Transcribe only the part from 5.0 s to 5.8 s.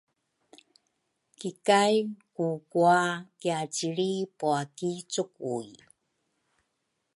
cukui.